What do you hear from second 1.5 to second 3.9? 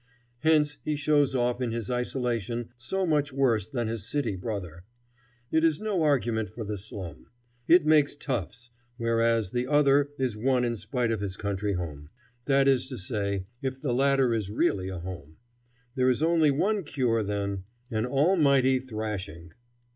in his isolation so much worse than